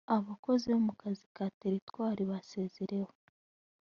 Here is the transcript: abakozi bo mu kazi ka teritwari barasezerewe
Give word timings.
abakozi 0.15 0.65
bo 0.71 0.79
mu 0.87 0.93
kazi 1.01 1.25
ka 1.35 1.45
teritwari 1.59 2.21
barasezerewe 2.31 3.13